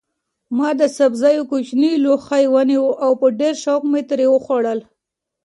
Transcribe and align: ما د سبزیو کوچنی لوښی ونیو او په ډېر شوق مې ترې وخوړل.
ما 0.57 0.69
د 0.79 0.81
سبزیو 0.97 1.43
کوچنی 1.51 1.91
لوښی 2.03 2.45
ونیو 2.53 2.85
او 3.03 3.11
په 3.21 3.27
ډېر 3.39 3.53
شوق 3.63 3.83
مې 3.91 4.01
ترې 4.09 4.27
وخوړل. 4.29 4.79